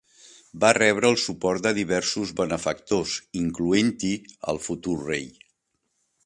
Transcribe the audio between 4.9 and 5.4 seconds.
rei.